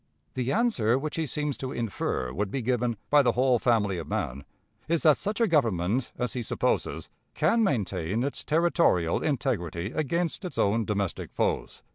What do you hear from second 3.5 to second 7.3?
family of man" is that such a government as he supposes